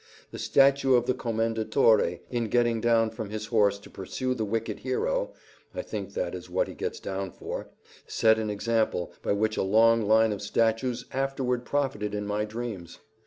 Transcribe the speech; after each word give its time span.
The 0.31 0.39
statue 0.39 0.95
of 0.95 1.05
the 1.05 1.13
Commendatore, 1.13 2.21
in 2.31 2.45
getting 2.45 2.81
down 2.81 3.11
from 3.11 3.29
his 3.29 3.45
horse 3.45 3.77
to 3.77 3.89
pursue 3.91 4.33
the 4.33 4.43
wicked 4.43 4.79
hero 4.79 5.31
(I 5.75 5.83
think 5.83 6.15
that 6.15 6.33
is 6.33 6.49
what 6.49 6.67
he 6.67 6.73
gets 6.73 6.99
down 6.99 7.29
for), 7.29 7.69
set 8.07 8.39
an 8.39 8.49
example 8.49 9.11
by 9.21 9.33
which 9.33 9.57
a 9.57 9.61
long 9.61 10.01
line 10.01 10.31
of 10.31 10.41
statues 10.41 11.05
afterward 11.13 11.65
profited 11.65 12.15
in 12.15 12.25
my 12.25 12.45
dreams. 12.45 12.97